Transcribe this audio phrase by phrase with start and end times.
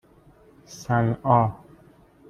[0.65, 1.55] صنعا